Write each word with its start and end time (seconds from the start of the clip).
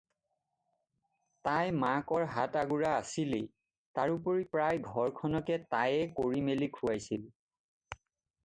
তাই 1.49 1.67
মাকৰ 1.83 2.25
হাত 2.37 2.57
আগুৰা 2.61 2.95
আছিলেই, 3.01 3.45
তদুপৰি 3.99 4.47
প্ৰায় 4.55 4.81
ঘৰখনকে 4.95 5.61
তায়ে 5.75 6.01
কৰি 6.21 6.45
মেলি 6.49 6.71
খুৱাইছিল। 6.79 7.29